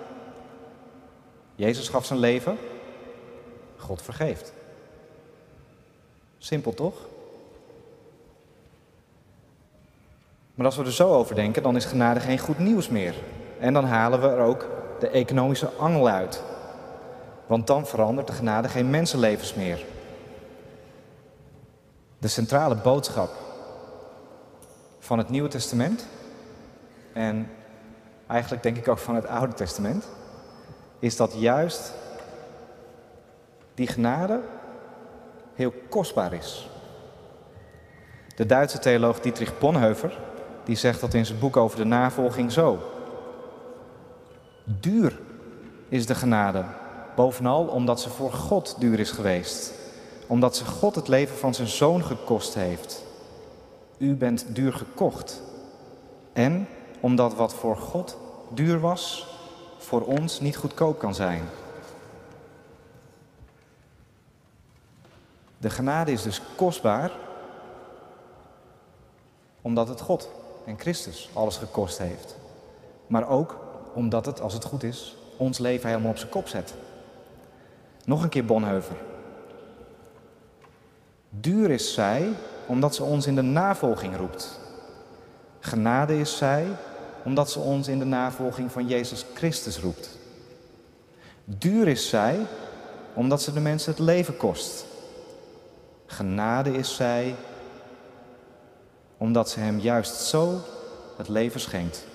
Jezus 1.55 1.89
gaf 1.89 2.07
zijn 2.07 2.19
leven. 2.19 2.59
God 3.77 4.03
vergeeft. 4.03 4.53
Simpel 6.39 6.75
toch? 6.75 6.95
Maar 10.59 10.67
als 10.67 10.77
we 10.77 10.85
er 10.85 10.93
zo 10.93 11.13
over 11.13 11.35
denken, 11.35 11.63
dan 11.63 11.77
is 11.77 11.85
genade 11.85 12.21
geen 12.21 12.39
goed 12.39 12.59
nieuws 12.59 12.89
meer. 12.89 13.15
En 13.59 13.73
dan 13.73 13.85
halen 13.85 14.21
we 14.21 14.29
er 14.29 14.41
ook 14.41 14.67
de 15.01 15.09
economische 15.09 15.71
angel 15.79 16.09
uit. 16.09 16.43
Want 17.47 17.67
dan 17.67 17.87
verandert 17.87 18.27
de 18.27 18.33
genade 18.33 18.69
geen 18.69 18.91
mensenlevens 18.91 19.55
meer. 19.55 19.85
De 22.19 22.29
centrale 22.29 22.75
boodschap 22.75 23.31
van 24.99 25.19
het 25.19 25.29
Nieuwe 25.29 25.49
Testament 25.49 26.07
en 27.13 27.51
eigenlijk 28.27 28.63
denk 28.63 28.77
ik 28.77 28.89
ook 28.89 28.99
van 28.99 29.15
het 29.15 29.27
Oude 29.27 29.55
Testament, 29.55 30.09
is 30.99 31.17
dat 31.17 31.35
juist 31.37 31.93
die 33.75 33.87
genade 33.87 34.41
heel 35.55 35.73
kostbaar 35.89 36.33
is. 36.33 36.69
De 38.37 38.47
Duitse 38.47 38.79
theoloog 38.79 39.21
Dietrich 39.21 39.59
Bonhoeffer 39.59 40.27
die 40.69 40.77
zegt 40.77 41.01
dat 41.01 41.15
in 41.15 41.27
zijn 41.27 41.39
boek 41.39 41.57
over 41.57 41.77
de 41.77 41.85
navolging 41.85 42.53
zo. 42.53 42.79
Duur 44.65 45.19
is 45.89 46.07
de 46.07 46.15
genade, 46.15 46.65
bovenal 47.17 47.67
omdat 47.67 48.01
ze 48.01 48.11
voor 48.11 48.33
God 48.33 48.77
duur 48.79 48.99
is 48.99 49.11
geweest. 49.11 49.73
Omdat 50.27 50.57
ze 50.57 50.65
God 50.65 50.95
het 50.95 51.09
leven 51.09 51.37
van 51.37 51.55
zijn 51.55 51.69
zoon 51.69 52.05
gekost 52.05 52.55
heeft. 52.55 53.05
U 53.99 54.15
bent 54.15 54.45
duur 54.55 54.73
gekocht. 54.73 55.43
En 56.33 56.69
omdat 57.01 57.35
wat 57.35 57.55
voor 57.55 57.77
God 57.77 58.17
duur 58.49 58.81
was, 58.81 59.27
voor 59.79 60.01
ons 60.01 60.41
niet 60.41 60.57
goedkoop 60.57 60.99
kan 60.99 61.15
zijn. 61.15 61.43
De 65.59 65.71
genade 65.71 66.13
is 66.13 66.23
dus 66.23 66.43
kostbaar 66.57 67.11
omdat 69.63 69.89
het 69.89 70.01
God 70.01 70.29
en 70.69 70.79
Christus 70.79 71.31
alles 71.33 71.57
gekost 71.57 71.99
heeft. 71.99 72.37
Maar 73.07 73.29
ook 73.29 73.59
omdat 73.95 74.27
het, 74.27 74.41
als 74.41 74.53
het 74.53 74.65
goed 74.65 74.83
is, 74.83 75.17
ons 75.37 75.59
leven 75.59 75.89
helemaal 75.89 76.11
op 76.11 76.19
zijn 76.19 76.31
kop 76.31 76.49
zet. 76.49 76.75
Nog 78.05 78.23
een 78.23 78.29
keer 78.29 78.45
Bonheuver. 78.45 78.97
Duur 81.31 81.71
is 81.71 81.95
zij 81.95 82.29
omdat 82.67 82.95
ze 82.95 83.03
ons 83.03 83.27
in 83.27 83.35
de 83.35 83.43
navolging 83.43 84.17
roept. 84.17 84.61
Genade 85.61 86.19
is 86.19 86.37
zij 86.37 86.67
omdat 87.25 87.51
ze 87.51 87.59
ons 87.59 87.89
in 87.89 87.99
de 87.99 88.05
navolging 88.05 88.73
van 88.73 88.87
Jezus 88.87 89.25
Christus 89.35 89.79
roept. 89.79 90.19
Duur 91.45 91.89
is 91.89 92.09
zij 92.09 92.39
omdat 93.15 93.43
ze 93.43 93.53
de 93.53 93.61
mensen 93.61 93.91
het 93.91 94.01
leven 94.01 94.37
kost. 94.37 94.85
Genade 96.07 96.73
is 96.73 96.95
zij 96.95 97.35
omdat 99.19 99.51
ze 99.51 99.61
hem 99.61 99.79
juist 99.79 100.15
zo 100.15 100.61
het 101.17 101.29
leven 101.29 101.61
schenkt. 101.61 102.07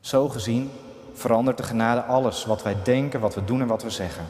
Zo 0.00 0.28
gezien 0.28 0.70
verandert 1.12 1.56
de 1.56 1.62
genade 1.62 2.02
alles 2.02 2.44
wat 2.44 2.62
wij 2.62 2.76
denken, 2.82 3.20
wat 3.20 3.34
we 3.34 3.44
doen 3.44 3.60
en 3.60 3.66
wat 3.66 3.82
we 3.82 3.90
zeggen. 3.90 4.24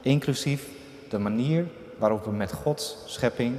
Inclusief 0.00 0.68
de 1.08 1.18
manier 1.18 1.66
waarop 1.98 2.24
we 2.24 2.30
met 2.30 2.52
Gods 2.52 2.96
schepping, 3.06 3.56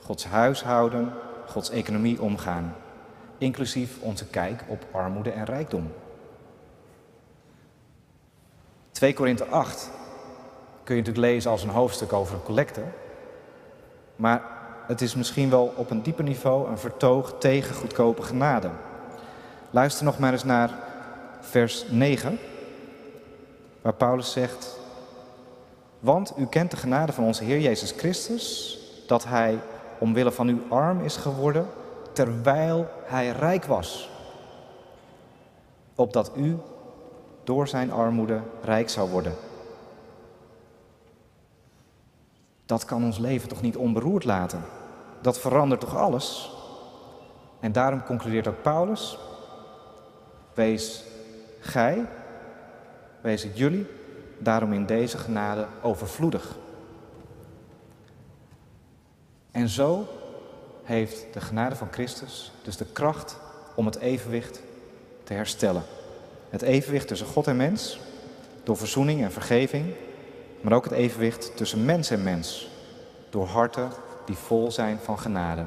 Gods 0.00 0.24
huishouden, 0.24 1.12
Gods 1.46 1.70
economie 1.70 2.22
omgaan. 2.22 2.74
Inclusief 3.38 4.00
onze 4.00 4.26
kijk 4.26 4.64
op 4.66 4.86
armoede 4.90 5.30
en 5.30 5.44
rijkdom. 5.44 5.92
2 8.90 9.14
Korinthe 9.14 9.46
8 9.46 9.90
kun 10.84 10.96
je 10.96 11.00
natuurlijk 11.00 11.32
lezen 11.32 11.50
als 11.50 11.62
een 11.62 11.68
hoofdstuk 11.68 12.12
over 12.12 12.34
een 12.34 12.42
collecte. 12.42 12.82
Maar 14.22 14.42
het 14.86 15.00
is 15.00 15.14
misschien 15.14 15.50
wel 15.50 15.72
op 15.76 15.90
een 15.90 16.02
dieper 16.02 16.24
niveau 16.24 16.68
een 16.68 16.78
vertoog 16.78 17.34
tegen 17.38 17.74
goedkope 17.74 18.22
genade. 18.22 18.70
Luister 19.70 20.04
nog 20.04 20.18
maar 20.18 20.32
eens 20.32 20.44
naar 20.44 20.70
vers 21.40 21.84
9, 21.88 22.38
waar 23.80 23.94
Paulus 23.94 24.32
zegt: 24.32 24.78
Want 26.00 26.32
u 26.36 26.46
kent 26.46 26.70
de 26.70 26.76
genade 26.76 27.12
van 27.12 27.24
onze 27.24 27.44
Heer 27.44 27.60
Jezus 27.60 27.92
Christus, 27.96 28.78
dat 29.06 29.24
Hij 29.24 29.58
omwille 29.98 30.32
van 30.32 30.48
u 30.48 30.62
arm 30.68 31.00
is 31.00 31.16
geworden, 31.16 31.66
terwijl 32.12 32.86
Hij 33.04 33.30
rijk 33.30 33.64
was, 33.64 34.10
opdat 35.94 36.32
u 36.36 36.56
door 37.44 37.68
Zijn 37.68 37.92
armoede 37.92 38.40
rijk 38.64 38.88
zou 38.88 39.10
worden. 39.10 39.34
Dat 42.72 42.84
kan 42.84 43.04
ons 43.04 43.18
leven 43.18 43.48
toch 43.48 43.62
niet 43.62 43.76
onberoerd 43.76 44.24
laten? 44.24 44.62
Dat 45.20 45.38
verandert 45.38 45.80
toch 45.80 45.96
alles? 45.96 46.52
En 47.60 47.72
daarom 47.72 48.04
concludeert 48.04 48.46
ook 48.46 48.62
Paulus: 48.62 49.18
Wees 50.54 51.04
gij, 51.60 52.06
wees 53.20 53.42
het 53.42 53.58
jullie, 53.58 53.86
daarom 54.38 54.72
in 54.72 54.86
deze 54.86 55.18
genade 55.18 55.66
overvloedig. 55.82 56.56
En 59.50 59.68
zo 59.68 60.06
heeft 60.82 61.26
de 61.32 61.40
genade 61.40 61.76
van 61.76 61.88
Christus 61.90 62.52
dus 62.62 62.76
de 62.76 62.86
kracht 62.92 63.36
om 63.74 63.86
het 63.86 63.96
evenwicht 63.96 64.62
te 65.24 65.32
herstellen. 65.32 65.82
Het 66.50 66.62
evenwicht 66.62 67.08
tussen 67.08 67.26
God 67.26 67.46
en 67.46 67.56
mens, 67.56 68.00
door 68.62 68.76
verzoening 68.76 69.22
en 69.22 69.32
vergeving, 69.32 69.94
maar 70.62 70.72
ook 70.72 70.84
het 70.84 70.92
evenwicht 70.92 71.56
tussen 71.56 71.84
mens 71.84 72.10
en 72.10 72.22
mens, 72.22 72.68
door 73.30 73.46
harten 73.46 73.90
die 74.24 74.36
vol 74.36 74.70
zijn 74.70 74.98
van 74.98 75.18
genade. 75.18 75.64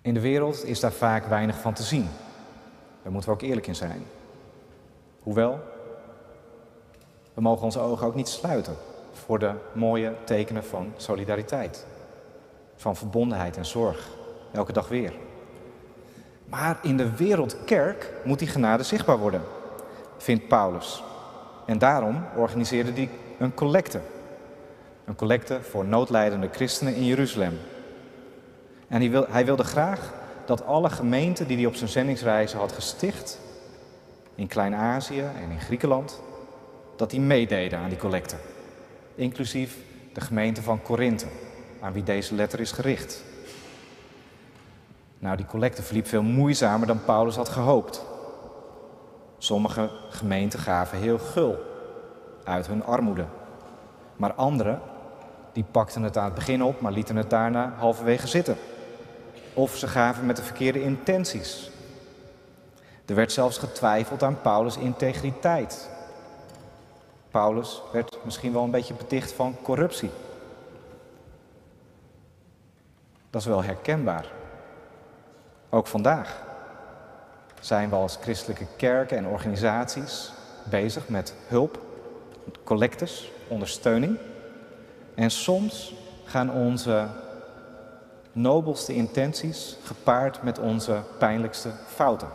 In 0.00 0.14
de 0.14 0.20
wereld 0.20 0.64
is 0.64 0.80
daar 0.80 0.92
vaak 0.92 1.26
weinig 1.26 1.60
van 1.60 1.74
te 1.74 1.82
zien. 1.82 2.08
Daar 3.02 3.12
moeten 3.12 3.30
we 3.30 3.36
ook 3.36 3.42
eerlijk 3.42 3.66
in 3.66 3.74
zijn. 3.74 4.04
Hoewel, 5.22 5.60
we 7.34 7.40
mogen 7.40 7.64
onze 7.64 7.80
ogen 7.80 8.06
ook 8.06 8.14
niet 8.14 8.28
sluiten 8.28 8.76
voor 9.12 9.38
de 9.38 9.52
mooie 9.72 10.14
tekenen 10.24 10.64
van 10.64 10.92
solidariteit, 10.96 11.86
van 12.76 12.96
verbondenheid 12.96 13.56
en 13.56 13.66
zorg, 13.66 14.08
elke 14.52 14.72
dag 14.72 14.88
weer. 14.88 15.12
Maar 16.44 16.78
in 16.82 16.96
de 16.96 17.16
wereldkerk 17.16 18.12
moet 18.24 18.38
die 18.38 18.48
genade 18.48 18.82
zichtbaar 18.82 19.18
worden, 19.18 19.42
vindt 20.18 20.48
Paulus. 20.48 21.02
En 21.66 21.78
daarom 21.78 22.24
organiseerde 22.36 22.92
hij 22.92 23.10
een 23.38 23.54
collecte. 23.54 24.00
Een 25.04 25.16
collecte 25.16 25.62
voor 25.62 25.84
noodlijdende 25.84 26.48
christenen 26.52 26.94
in 26.94 27.04
Jeruzalem. 27.04 27.58
En 28.88 29.26
hij, 29.30 29.44
wilde 29.44 29.64
graag 29.64 30.12
dat 30.46 30.64
alle 30.66 30.90
gemeenten 30.90 31.46
die 31.46 31.56
hij 31.56 31.66
op 31.66 31.74
zijn 31.74 31.90
zendingsreizen 31.90 32.58
had 32.58 32.72
gesticht, 32.72 33.38
in 34.34 34.46
Klein-Azië 34.46 35.20
en 35.20 35.50
in 35.50 35.60
Griekenland, 35.60 36.20
dat 36.96 37.10
die 37.10 37.20
meededen 37.20 37.78
aan 37.78 37.88
die 37.88 37.98
collecte. 37.98 38.36
Inclusief 39.14 39.76
de 40.12 40.20
gemeente 40.20 40.62
van 40.62 40.82
Korinthe, 40.82 41.26
aan 41.80 41.92
wie 41.92 42.02
deze 42.02 42.34
letter 42.34 42.60
is 42.60 42.72
gericht. 42.72 43.22
Nou, 45.18 45.36
die 45.36 45.46
collecte 45.46 45.82
verliep 45.82 46.06
veel 46.06 46.22
moeizamer 46.22 46.86
dan 46.86 47.04
Paulus 47.04 47.36
had 47.36 47.48
gehoopt. 47.48 48.04
Sommige 49.38 49.90
gemeenten 50.08 50.58
gaven 50.58 50.98
heel 50.98 51.18
gul 51.18 51.58
uit 52.44 52.66
hun 52.66 52.84
armoede. 52.84 53.24
Maar 54.16 54.32
anderen, 54.32 54.80
die 55.52 55.64
pakten 55.70 56.02
het 56.02 56.16
aan 56.16 56.24
het 56.24 56.34
begin 56.34 56.62
op, 56.62 56.80
maar 56.80 56.92
lieten 56.92 57.16
het 57.16 57.30
daarna 57.30 57.72
halverwege 57.76 58.26
zitten. 58.26 58.56
Of 59.54 59.76
ze 59.76 59.88
gaven 59.88 60.26
met 60.26 60.36
de 60.36 60.42
verkeerde 60.42 60.82
intenties. 60.82 61.70
Er 63.06 63.14
werd 63.14 63.32
zelfs 63.32 63.58
getwijfeld 63.58 64.22
aan 64.22 64.40
Paulus' 64.40 64.76
integriteit. 64.76 65.90
Paulus 67.30 67.82
werd 67.92 68.18
misschien 68.24 68.52
wel 68.52 68.62
een 68.62 68.70
beetje 68.70 68.94
beticht 68.94 69.32
van 69.32 69.56
corruptie. 69.62 70.10
Dat 73.30 73.40
is 73.40 73.46
wel 73.46 73.62
herkenbaar. 73.62 74.26
Ook 75.70 75.86
vandaag 75.86 76.46
zijn 77.60 77.88
we 77.88 77.96
als 77.96 78.18
christelijke 78.20 78.66
kerken 78.76 79.16
en 79.16 79.26
organisaties 79.26 80.32
bezig 80.70 81.08
met 81.08 81.34
hulp, 81.46 81.80
collectes, 82.64 83.30
ondersteuning. 83.48 84.18
En 85.14 85.30
soms 85.30 85.94
gaan 86.24 86.52
onze 86.52 87.06
nobelste 88.32 88.94
intenties 88.94 89.76
gepaard 89.82 90.42
met 90.42 90.58
onze 90.58 91.00
pijnlijkste 91.18 91.70
fouten. 91.86 92.28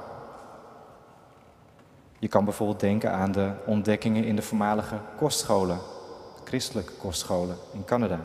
Je 2.20 2.27
kan 2.27 2.46
bijvoorbeeld 2.46 2.80
denken 2.80 3.12
aan 3.12 3.32
de 3.32 3.51
ontdekkingen 3.65 4.24
in 4.24 4.36
de 4.36 4.42
voormalige 4.42 4.96
kostscholen, 5.18 5.80
christelijke 6.44 6.94
kostscholen 6.94 7.56
in 7.74 7.86
Canada. 7.86 8.20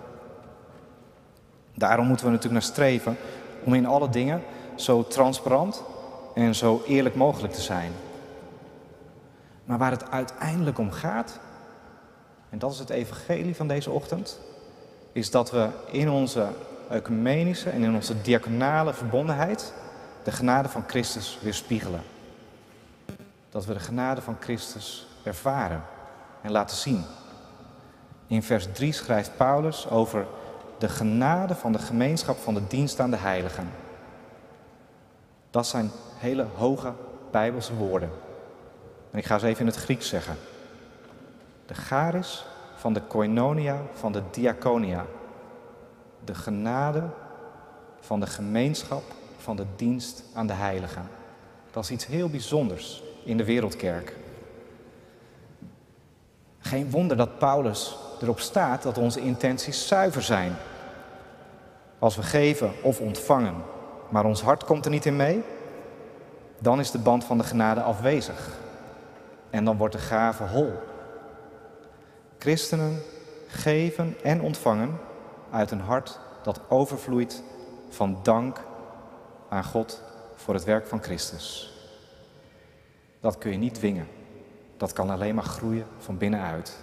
Daarom 1.75 2.07
moeten 2.07 2.27
we 2.27 2.33
natuurlijk 2.33 2.63
naar 2.63 2.73
streven 2.73 3.17
om 3.65 3.75
in 3.75 3.87
alle 3.87 4.09
dingen 4.09 4.43
zo 4.75 5.07
transparant 5.07 5.83
en 6.45 6.55
zo 6.55 6.83
eerlijk 6.87 7.15
mogelijk 7.15 7.53
te 7.53 7.61
zijn. 7.61 7.93
Maar 9.65 9.79
waar 9.79 9.91
het 9.91 10.11
uiteindelijk 10.11 10.79
om 10.79 10.91
gaat, 10.91 11.39
en 12.51 12.59
dat 12.59 12.73
is 12.73 12.79
het 12.79 12.91
evangelie 12.91 13.57
van 13.57 13.69
deze 13.69 13.91
ochtend, 13.91 14.41
is 15.13 15.31
dat 15.31 15.51
we 15.51 15.69
in 15.91 16.11
onze 16.11 16.49
ecumenische 16.91 17.71
en 17.71 17.83
in 17.83 17.95
onze 17.95 18.21
diaconale 18.21 18.95
verbondenheid 18.95 19.73
de 20.23 20.33
genade 20.33 20.69
van 20.69 20.85
Christus 20.87 21.39
weerspiegelen. 21.43 22.03
Dat 23.51 23.65
we 23.65 23.73
de 23.73 23.81
genade 23.81 24.21
van 24.21 24.37
Christus 24.41 25.07
ervaren 25.23 25.83
en 26.43 26.51
laten 26.51 26.77
zien. 26.77 27.05
In 28.27 28.43
vers 28.43 28.67
3 28.73 28.93
schrijft 28.93 29.37
Paulus 29.37 29.89
over 29.89 30.27
de 30.79 30.89
genade 30.89 31.55
van 31.55 31.73
de 31.73 31.79
gemeenschap 31.79 32.39
van 32.39 32.55
de 32.55 32.67
dienst 32.67 33.01
aan 33.01 33.11
de 33.11 33.17
heiligen. 33.17 33.71
Dat 35.51 35.67
zijn 35.67 35.91
hele 36.19 36.47
hoge 36.57 36.93
Bijbelse 37.31 37.75
woorden. 37.75 38.11
En 39.11 39.19
ik 39.19 39.25
ga 39.25 39.39
ze 39.39 39.47
even 39.47 39.61
in 39.61 39.67
het 39.67 39.77
Grieks 39.77 40.09
zeggen. 40.09 40.37
De 41.67 41.75
charis 41.75 42.45
van 42.77 42.93
de 42.93 43.01
koinonia 43.01 43.81
van 43.93 44.13
de 44.13 44.23
diaconia. 44.31 45.07
De 46.25 46.35
genade 46.35 47.03
van 48.01 48.21
de 48.21 48.27
gemeenschap 48.27 49.03
van 49.39 49.57
de 49.57 49.67
dienst 49.77 50.25
aan 50.35 50.47
de 50.47 50.53
heiligen. 50.53 51.09
Dat 51.71 51.85
is 51.85 51.91
iets 51.91 52.07
heel 52.07 52.29
bijzonders 52.29 53.03
in 53.25 53.37
de 53.37 53.45
wereldkerk. 53.45 54.17
Geen 56.59 56.91
wonder 56.91 57.17
dat 57.17 57.39
Paulus 57.39 57.97
erop 58.21 58.41
staat 58.41 58.83
dat 58.83 58.99
onze 58.99 59.21
intenties 59.21 59.89
zuiver 59.89 60.23
zijn. 60.23 60.57
Als 61.99 62.17
we 62.17 62.23
geven 62.23 62.73
of 62.83 63.01
ontvangen, 63.01 63.55
maar 64.09 64.25
ons 64.25 64.43
hart 64.43 64.65
komt 64.65 64.85
er 64.85 64.91
niet 64.91 65.07
in 65.07 65.17
mee, 65.17 65.43
dan 66.59 66.81
is 66.81 66.91
de 66.91 66.99
band 66.99 67.25
van 67.25 67.39
de 67.39 67.45
genade 67.45 67.83
afwezig. 67.83 68.59
En 69.51 69.65
dan 69.65 69.77
wordt 69.77 69.95
de 69.95 70.01
gave 70.01 70.45
hol. 70.45 70.73
Christenen 72.39 73.03
geven 73.47 74.17
en 74.23 74.41
ontvangen 74.41 74.99
uit 75.51 75.71
een 75.71 75.81
hart 75.81 76.19
dat 76.43 76.61
overvloeit 76.69 77.43
van 77.89 78.19
dank 78.23 78.65
aan 79.49 79.65
God 79.65 80.03
voor 80.35 80.55
het 80.55 80.65
werk 80.65 80.87
van 80.87 81.03
Christus. 81.03 81.73
Dat 83.21 83.39
kun 83.39 83.51
je 83.51 83.59
niet 83.59 83.75
dwingen. 83.75 84.09
Dat 84.77 84.93
kan 84.93 85.11
alleen 85.11 85.35
maar 85.35 85.45
groeien 85.45 85.87
van 85.99 86.19
binnenuit. 86.19 86.79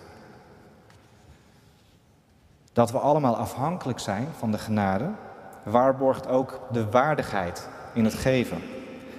Dat 2.74 2.92
we 2.92 2.98
allemaal 2.98 3.36
afhankelijk 3.36 4.00
zijn 4.00 4.28
van 4.38 4.52
de 4.52 4.58
genade, 4.58 5.12
waarborgt 5.64 6.28
ook 6.28 6.60
de 6.72 6.90
waardigheid 6.90 7.70
in 7.94 8.04
het 8.04 8.14
geven. 8.14 8.62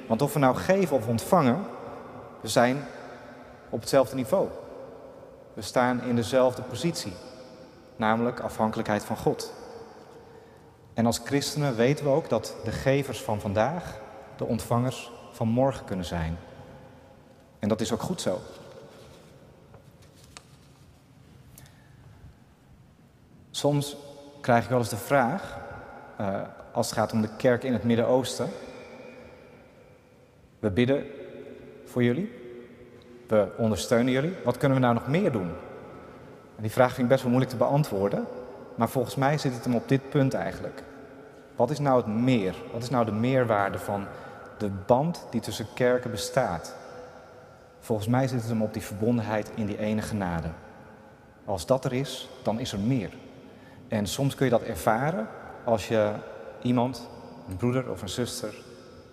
Want 0.07 0.23
of 0.23 0.33
we 0.33 0.38
nou 0.38 0.57
geven 0.57 0.97
of 0.97 1.07
ontvangen, 1.07 1.64
we 2.40 2.49
zijn 2.49 2.85
op 3.69 3.81
hetzelfde 3.81 4.16
niveau. 4.16 4.49
We 5.55 5.62
staan 5.62 6.03
in 6.03 6.16
dezelfde 6.16 6.62
positie, 6.62 7.12
namelijk 7.97 8.40
afhankelijkheid 8.40 9.05
van 9.05 9.16
God. 9.16 9.53
En 10.95 11.07
als 11.07 11.21
christenen 11.25 11.77
weten 11.77 12.05
we 12.05 12.11
ook 12.11 12.29
dat 12.29 12.55
de 12.64 12.73
gevers 12.73 13.23
van 13.23 13.40
vandaag 13.40 14.01
de 14.37 14.45
ontvangers 14.45 15.11
van 15.33 15.49
morgen 15.49 15.85
kunnen 15.85 16.05
zijn. 16.05 16.38
En 17.59 17.69
dat 17.69 17.81
is 17.81 17.92
ook 17.92 18.03
goed 18.03 18.21
zo. 18.21 18.38
Soms 23.51 23.97
krijg 24.40 24.64
ik 24.64 24.71
wel 24.71 24.79
eens 24.79 24.88
de 24.88 24.97
vraag, 24.97 25.59
uh, 26.21 26.40
als 26.73 26.87
het 26.87 26.99
gaat 26.99 27.12
om 27.12 27.21
de 27.21 27.37
kerk 27.37 27.62
in 27.62 27.73
het 27.73 27.85
Midden-Oosten. 27.85 28.49
We 30.66 30.72
bidden 30.72 31.05
voor 31.85 32.02
jullie, 32.02 32.33
we 33.26 33.48
ondersteunen 33.57 34.12
jullie. 34.12 34.33
Wat 34.44 34.57
kunnen 34.57 34.79
we 34.79 34.83
nou 34.83 34.94
nog 34.94 35.09
meer 35.09 35.33
doen? 35.33 35.50
En 36.57 36.62
die 36.62 36.70
vraag 36.70 36.88
vind 36.88 37.02
ik 37.02 37.09
best 37.09 37.22
wel 37.22 37.31
moeilijk 37.31 37.52
te 37.52 37.59
beantwoorden, 37.64 38.24
maar 38.74 38.88
volgens 38.88 39.14
mij 39.14 39.38
zit 39.38 39.55
het 39.55 39.64
hem 39.64 39.74
op 39.74 39.88
dit 39.88 40.11
punt 40.11 40.35
eigenlijk. 40.35 40.83
Wat 41.57 41.70
is 41.70 41.79
nou 41.79 41.96
het 41.96 42.07
meer? 42.07 42.55
Wat 42.72 42.83
is 42.83 42.90
nou 42.90 43.05
de 43.05 43.12
meerwaarde 43.12 43.79
van 43.79 44.07
de 44.59 44.70
band 44.87 45.26
die 45.31 45.40
tussen 45.40 45.66
kerken 45.74 46.11
bestaat? 46.11 46.76
Volgens 47.81 48.09
mij 48.09 48.29
zit 48.29 48.40
het 48.40 48.48
hem 48.48 48.62
op 48.62 48.72
die 48.72 48.83
verbondenheid 48.83 49.50
in 49.55 49.66
die 49.66 49.79
ene 49.79 50.02
genade. 50.02 50.48
Als 51.44 51.66
dat 51.66 51.85
er 51.85 51.92
is, 51.92 52.29
dan 52.42 52.61
is 52.61 52.72
er 52.72 52.81
meer. 52.81 53.11
En 53.88 54.07
soms 54.07 54.35
kun 54.35 54.44
je 54.44 54.52
dat 54.52 54.62
ervaren 54.62 55.29
als 55.64 55.88
je 55.88 56.12
iemand, 56.62 57.09
een 57.48 57.57
broeder 57.57 57.90
of 57.90 58.02
een 58.02 58.09
zuster 58.09 58.65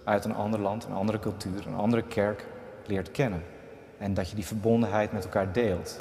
uit 0.03 0.25
een 0.25 0.35
ander 0.35 0.59
land, 0.59 0.85
een 0.85 0.93
andere 0.93 1.19
cultuur, 1.19 1.67
een 1.67 1.75
andere 1.75 2.03
kerk 2.03 2.45
leert 2.85 3.11
kennen. 3.11 3.43
En 3.97 4.13
dat 4.13 4.29
je 4.29 4.35
die 4.35 4.45
verbondenheid 4.45 5.11
met 5.11 5.23
elkaar 5.23 5.51
deelt. 5.51 5.99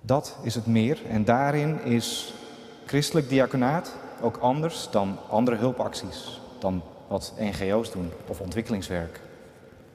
Dat 0.00 0.36
is 0.42 0.54
het 0.54 0.66
meer. 0.66 0.98
En 1.08 1.24
daarin 1.24 1.82
is 1.82 2.34
christelijk 2.86 3.28
diaconaat 3.28 3.94
ook 4.20 4.36
anders 4.36 4.90
dan 4.90 5.18
andere 5.28 5.56
hulpacties, 5.56 6.40
dan 6.58 6.82
wat 7.08 7.34
NGO's 7.38 7.92
doen 7.92 8.10
of 8.26 8.40
ontwikkelingswerk. 8.40 9.20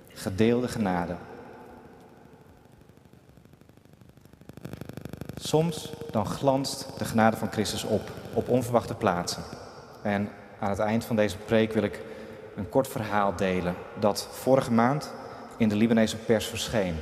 Gedeelde 0.08 0.67
genade. 0.67 1.15
Soms 5.36 5.93
dan 6.12 6.26
glanst 6.26 6.88
de 6.98 7.06
genade 7.06 7.38
van 7.38 7.52
Christus 7.52 7.84
op, 7.84 8.12
op 8.34 8.50
onverwachte 8.50 8.96
plaatsen. 8.96 9.43
En 10.02 10.30
aan 10.60 10.69
het 10.69 10.80
eind 10.80 11.06
van 11.06 11.15
deze 11.15 11.38
preek 11.38 11.74
wil 11.74 11.84
ik 11.84 12.02
een 12.56 12.70
kort 12.70 12.88
verhaal 12.88 13.36
delen 13.36 13.76
dat 14.00 14.28
vorige 14.32 14.72
maand 14.72 15.13
in 15.58 15.70
de 15.70 15.76
Libanese 15.76 16.18
pers 16.18 16.46
verscheen. 16.46 16.96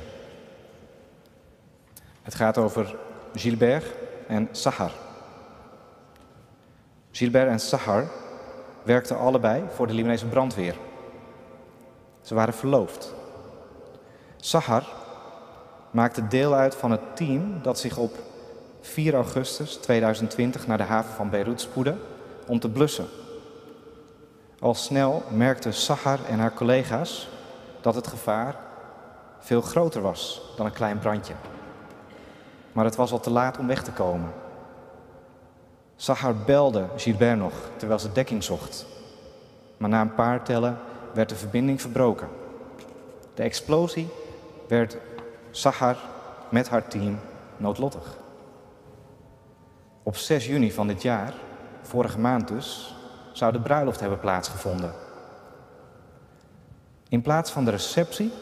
Het 2.22 2.34
gaat 2.34 2.58
over 2.58 2.96
Gilbert 3.34 3.84
en 4.26 4.48
Sahar. 4.52 4.92
Gilbert 7.10 7.48
en 7.48 7.60
Sahar 7.60 8.04
werkten 8.82 9.18
allebei 9.18 9.62
voor 9.74 9.86
de 9.86 9.94
Libanese 9.94 10.26
brandweer. 10.26 10.74
Ze 12.20 12.34
waren 12.34 12.54
verloofd. 12.54 13.14
Sahar 14.36 14.86
maakte 15.90 16.28
deel 16.28 16.54
uit 16.54 16.74
van 16.74 16.90
het 16.90 17.16
team 17.16 17.62
dat 17.62 17.78
zich 17.78 17.96
op 17.96 18.18
4 18.80 19.14
augustus 19.14 19.74
2020 19.74 20.66
naar 20.66 20.78
de 20.78 20.84
haven 20.84 21.14
van 21.14 21.30
Beirut 21.30 21.60
spoedde 21.60 21.96
om 22.46 22.60
te 22.60 22.70
blussen. 22.70 23.06
Al 24.62 24.74
snel 24.74 25.22
merkten 25.28 25.74
Sahar 25.74 26.24
en 26.24 26.38
haar 26.38 26.54
collega's 26.54 27.28
dat 27.80 27.94
het 27.94 28.06
gevaar 28.06 28.56
veel 29.38 29.60
groter 29.60 30.02
was 30.02 30.42
dan 30.56 30.66
een 30.66 30.72
klein 30.72 30.98
brandje. 30.98 31.34
Maar 32.72 32.84
het 32.84 32.96
was 32.96 33.12
al 33.12 33.20
te 33.20 33.30
laat 33.30 33.58
om 33.58 33.66
weg 33.66 33.82
te 33.82 33.90
komen. 33.90 34.32
Sahar 35.96 36.36
belde 36.36 36.86
Gilbert 36.96 37.38
nog 37.38 37.52
terwijl 37.76 37.98
ze 37.98 38.12
dekking 38.12 38.44
zocht. 38.44 38.86
Maar 39.76 39.88
na 39.88 40.00
een 40.00 40.14
paar 40.14 40.42
tellen 40.42 40.78
werd 41.14 41.28
de 41.28 41.36
verbinding 41.36 41.80
verbroken. 41.80 42.28
de 43.34 43.42
explosie 43.42 44.08
werd 44.68 44.96
Sahar 45.50 45.96
met 46.48 46.68
haar 46.68 46.88
team 46.88 47.18
noodlottig. 47.56 48.16
Op 50.02 50.16
6 50.16 50.46
juni 50.46 50.72
van 50.72 50.86
dit 50.86 51.02
jaar, 51.02 51.34
vorige 51.82 52.18
maand 52.18 52.48
dus, 52.48 52.96
zou 53.32 53.52
de 53.52 53.60
bruiloft 53.60 54.00
hebben 54.00 54.20
plaatsgevonden. 54.20 54.92
In 57.08 57.22
plaats 57.22 57.50
van 57.50 57.64
de 57.64 57.70
receptie 57.70 58.32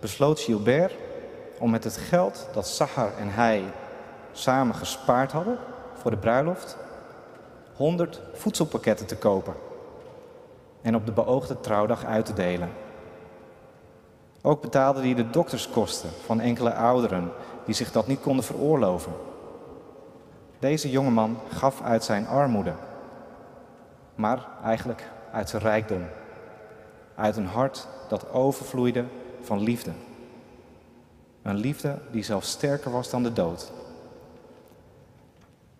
besloot 0.00 0.40
Gilbert 0.40 0.94
om 1.58 1.70
met 1.70 1.84
het 1.84 1.96
geld 1.96 2.48
dat 2.52 2.68
Sahar 2.68 3.16
en 3.18 3.28
hij 3.28 3.64
samen 4.32 4.74
gespaard 4.74 5.32
hadden 5.32 5.58
voor 5.94 6.10
de 6.10 6.16
bruiloft 6.16 6.76
100 7.76 8.20
voedselpakketten 8.32 9.06
te 9.06 9.16
kopen 9.16 9.54
en 10.82 10.94
op 10.94 11.06
de 11.06 11.12
beoogde 11.12 11.60
trouwdag 11.60 12.04
uit 12.04 12.24
te 12.24 12.32
delen. 12.32 12.70
Ook 14.42 14.60
betaalde 14.60 15.00
hij 15.00 15.14
de 15.14 15.30
dokterskosten 15.30 16.10
van 16.24 16.40
enkele 16.40 16.74
ouderen 16.74 17.32
die 17.64 17.74
zich 17.74 17.92
dat 17.92 18.06
niet 18.06 18.20
konden 18.20 18.44
veroorloven. 18.44 19.12
Deze 20.58 20.90
jongeman 20.90 21.38
gaf 21.48 21.82
uit 21.82 22.04
zijn 22.04 22.26
armoede, 22.26 22.72
maar 24.14 24.46
eigenlijk 24.62 25.10
uit 25.32 25.48
zijn 25.48 25.62
rijkdom, 25.62 26.02
uit 27.14 27.36
een 27.36 27.46
hart 27.46 27.88
dat 28.08 28.30
overvloeide 28.30 29.04
van 29.40 29.60
liefde. 29.60 29.90
Een 31.42 31.56
liefde 31.56 31.98
die 32.10 32.22
zelfs 32.22 32.50
sterker 32.50 32.90
was 32.90 33.10
dan 33.10 33.22
de 33.22 33.32
dood. 33.32 33.72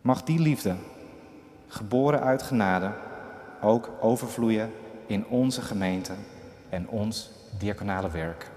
Mag 0.00 0.22
die 0.22 0.38
liefde, 0.38 0.74
geboren 1.66 2.20
uit 2.20 2.42
genade, 2.42 2.92
ook 3.60 3.90
overvloeien 4.00 4.72
in 5.06 5.26
onze 5.26 5.62
gemeente 5.62 6.12
en 6.68 6.88
ons 6.88 7.30
diaconale 7.58 8.10
werk. 8.10 8.50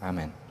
Amen. 0.00 0.45